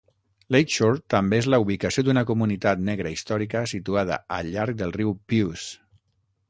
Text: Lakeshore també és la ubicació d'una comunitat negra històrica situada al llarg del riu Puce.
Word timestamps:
Lakeshore 0.53 1.01
també 1.13 1.37
és 1.43 1.49
la 1.53 1.59
ubicació 1.65 2.05
d'una 2.07 2.23
comunitat 2.31 2.81
negra 2.91 3.13
històrica 3.17 3.63
situada 3.75 4.19
al 4.39 4.53
llarg 4.57 4.83
del 4.83 4.97
riu 5.01 5.19
Puce. 5.33 5.89